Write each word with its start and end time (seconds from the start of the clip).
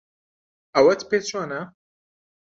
ئەوەت 0.75 1.01
پێ 1.09 1.17
چۆنە؟ 1.29 1.61